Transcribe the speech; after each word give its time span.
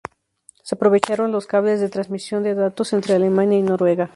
Se 0.63 0.73
aprovecharon 0.73 1.31
los 1.31 1.45
cables 1.45 1.79
de 1.79 1.87
transmisión 1.87 2.41
de 2.41 2.55
datos 2.55 2.91
entre 2.93 3.13
Alemania 3.13 3.59
y 3.59 3.61
Noruega. 3.61 4.09